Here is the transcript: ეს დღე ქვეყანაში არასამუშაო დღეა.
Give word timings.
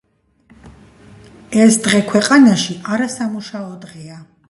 ეს 1.65 1.79
დღე 1.89 2.01
ქვეყანაში 2.09 2.81
არასამუშაო 2.97 3.73
დღეა. 3.87 4.23